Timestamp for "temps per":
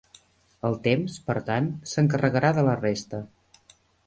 0.87-1.35